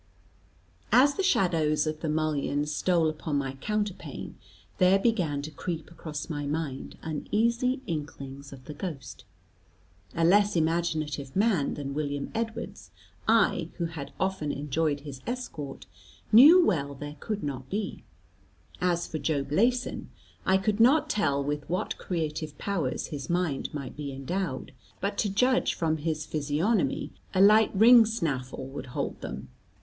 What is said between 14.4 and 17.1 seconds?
enjoyed his escort, knew well